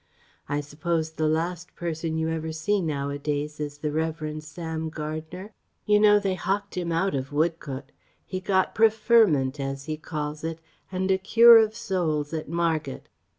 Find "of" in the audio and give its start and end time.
7.13-7.29, 11.59-11.75